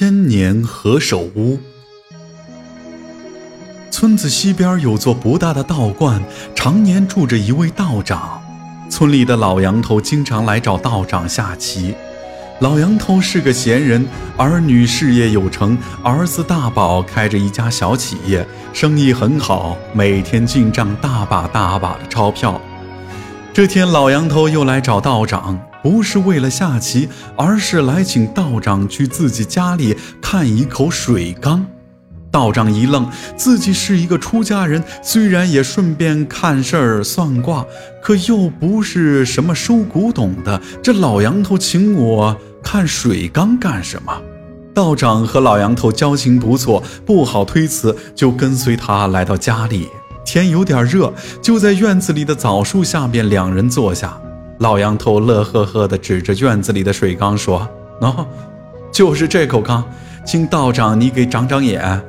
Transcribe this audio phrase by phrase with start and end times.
[0.00, 1.58] 千年何首乌。
[3.90, 6.22] 村子西边有座不大的道观，
[6.54, 8.40] 常年住着一位道长。
[8.88, 11.96] 村里的老杨头经常来找道长下棋。
[12.60, 14.06] 老杨头是个闲人，
[14.36, 22.60] 儿女事业有成，儿子大宝开着一家小企业，生意很好，每天进账大把大把的钞票。
[23.52, 31.64] 这天，老杨头又来找道长，不是为了下棋，而是来请道长去自己家里看一口水缸。
[32.30, 37.64] 道长一愣，自己是一个出家人，虽然也顺便看事儿算卦，
[38.02, 40.60] 可又不是什么收古董的。
[40.82, 44.12] 这老杨头请我看水缸干什么？
[44.74, 49.88] 道长和老杨头交情不错，不好推辞，就跟随他来到家里。
[50.24, 54.20] 天有点热，就在院子里的枣树下边，两人坐下。
[54.58, 57.66] 老杨头乐呵呵地指着院子里的水缸说
[58.02, 58.26] ：“喏，
[58.92, 59.84] 就是这口缸，
[60.26, 62.00] 请道长你给长长眼。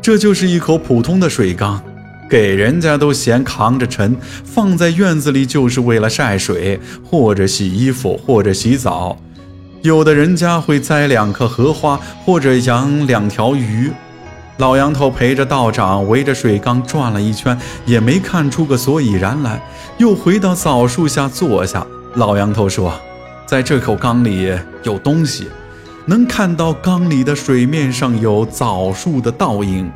[0.00, 1.82] 这就是一口普通的水缸，
[2.30, 9.14] 给人家都嫌扛着沉，放在院子里就是为了晒水，或者洗衣服，或者洗澡。
[9.82, 13.92] 有的人家会栽两棵荷花，或者养两条鱼。”
[14.56, 19.62] 老杨头陪着道长围着水缸转了一圈，也没看出个所以然来，
[19.98, 21.86] 又回到枣树下坐下。
[22.14, 22.92] 老杨头说
[23.46, 25.48] ：“在这口缸里有东西，
[26.06, 29.90] 能看到缸里的水面上有枣树的倒影。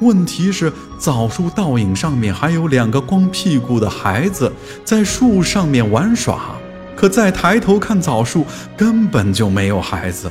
[0.00, 4.52] 问题是，枣树倒影上面还有两个光屁股的孩子
[4.84, 6.56] 在树上面玩耍。
[6.96, 8.44] 可再抬头看枣树，
[8.76, 10.30] 根本就没有孩子。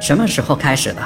[0.00, 1.02] 什么时候开始的？”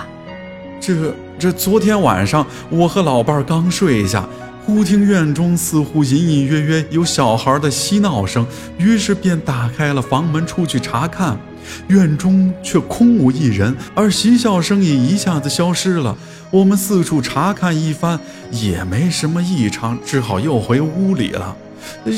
[0.80, 4.28] 这这，昨天晚上我和老伴儿刚睡下，
[4.66, 8.46] 忽听院中似乎隐隐约约有小孩的嬉闹声，
[8.78, 11.38] 于是便打开了房门出去查看，
[11.88, 16.16] 院中却空无一人，而嬉笑声也一下子消失了。
[16.50, 18.18] 我们四处查看一番，
[18.50, 21.54] 也没什么异常，只好又回屋里了。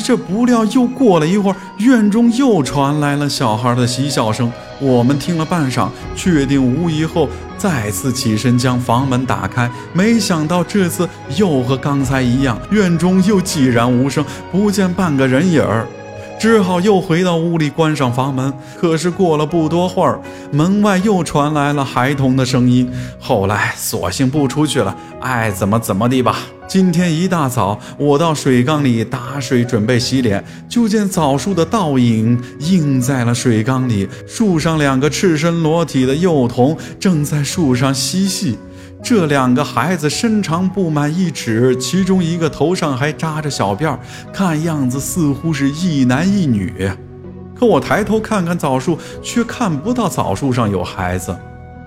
[0.05, 4.53] 这不料又过了一会儿，院中又传来了小孩的嬉笑声。
[4.81, 9.71] 我们听了半晌，确定无疑后，再次起身将房门打开。
[9.93, 15.87] 没想到这次又和刚才一样，院中又寂然无声，不见半个人影儿。
[16.39, 18.53] 只好又回到屋里关上房门。
[18.79, 20.21] 可是过了不多会儿，
[20.53, 22.91] 门外又传来了孩童的声音。
[23.19, 26.37] 后来索性不出去了，爱怎么怎么地吧。
[26.69, 34.09] 今天一大早，我到水缸里打水准备洗脸，就见枣树的倒影映在了水缸里。
[34.27, 38.59] 树上两个赤身裸体的幼童正在树上嬉戏。
[39.09, 44.01] 这两个孩子身长不满一尺，其中一个头上还扎着小辫儿，
[44.33, 46.91] 看样子似乎是一男一女。
[47.55, 51.39] 可我抬头看看枣树，却看不到枣树上有孩子。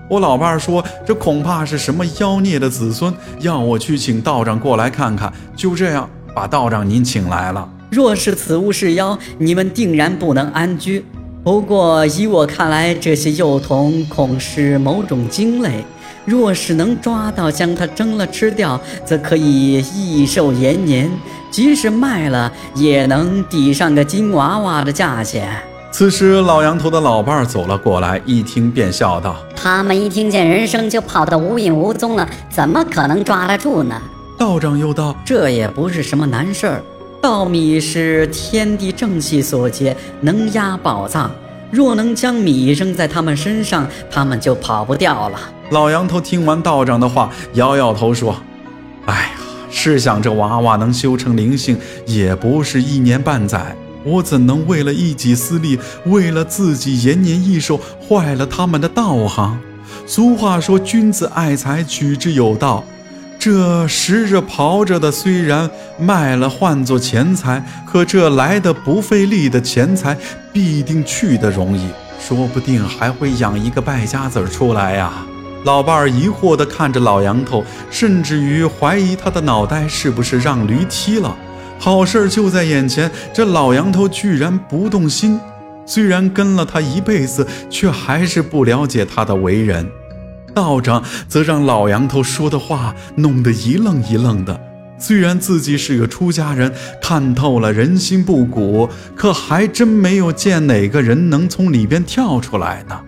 [0.08, 5.30] 我老伴儿说，这恐怕是什么妖孽的子孙，要我去请道长过来看看。
[5.54, 7.68] 就这样，把道长您请来了。
[7.90, 11.04] 若是此物是妖，你们定然不能安居。
[11.44, 15.84] 不过依我看来，这些幼童恐是某种精类。
[16.30, 21.10] 若是能抓到，将它蒸了吃掉，则可以益寿延年。
[21.50, 25.52] 即使卖了，也能抵上个金娃娃的价钱。
[25.90, 34.00] 此时，老杨头的老伴儿走了过来，一听便笑道：“他们一听见人声就跑得无影无踪了，怎么可能抓得住呢？”
[34.38, 36.82] 道长又道：“这也不是什么难事儿。
[37.20, 41.28] 稻米是天地正气所结，能压宝藏。
[41.72, 48.36] 若能将米扔在他们身上，他们就跑不掉了。”老杨头听完道长的话，摇摇头说
[49.06, 49.30] ：“哎呀，
[49.70, 59.56] 试想这娃娃能修成灵性，也不是一年半载，我怎能为了一己私利，为了自己延年益寿，坏了他们的道行？
[60.06, 62.82] 俗话说，君子爱财，取之有道。
[63.38, 70.16] 这拾着刨着的，虽然卖了换作钱财，可这来的不费力的钱财，
[70.52, 71.88] 必定去的容易，
[72.20, 75.12] 说不定还会养一个败家子出来呀。”
[75.64, 81.36] 老伴儿疑惑地看着老杨头，甚至于怀疑他的脑袋是不是让驴踢了。
[81.78, 85.38] 好事就在眼前，这老杨头居然不动心。
[85.86, 89.86] 虽然跟了他一辈子，却还是不了解他的为人。
[90.54, 94.60] 道长则让老杨头说的话弄得一愣一愣的。
[94.98, 103.00] 虽然自己是个出家人，看透了人心不古，可还真没有见哪个人能从里边跳出来呢。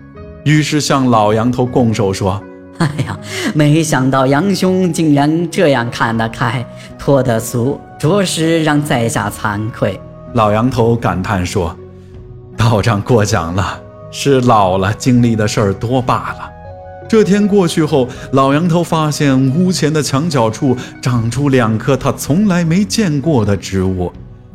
[0.45, 2.43] 于是向老杨头拱手说
[2.79, 3.17] ：“哎呀，
[3.55, 6.67] 没想到杨兄竟然这样看得开，
[6.99, 10.01] 脱得俗，着实让在下惭愧。”
[10.35, 11.77] 老杨头感叹说
[12.57, 13.81] ：“道长过奖了，
[14.11, 16.51] 是老了经历的事儿多罢了。
[17.09, 24.11] 这天过去后，老杨头发现屋前的墙角处长出两棵他从来没见过的植物，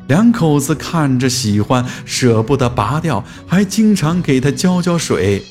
[0.08, 5.44] 两口子看着喜欢，舍不得拔掉，还经常给他浇浇水。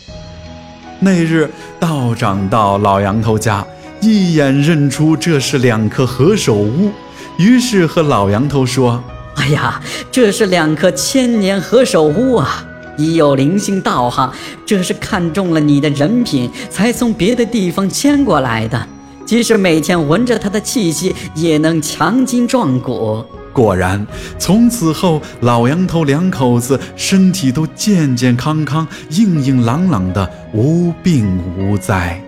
[0.99, 1.49] 那日，
[1.79, 3.65] 道长到老杨头家，
[4.01, 6.91] 一眼认出这是两棵何首乌，
[7.39, 9.03] 于是和老杨头说
[9.37, 9.79] ：“哎呀，
[10.11, 12.65] 这是两棵千年何首乌啊！”
[12.97, 14.33] 已有灵性道行，
[14.65, 18.89] 这是看中了你的人品，才从别的地方迁过来的。
[19.27, 23.23] 即使每天闻着它的气息，也能强筋壮骨。
[23.57, 24.07] 果然，
[24.39, 31.27] 从此后，老杨头两口子身体都健健康康、硬硬朗朗的，无病
[31.57, 32.26] 无灾。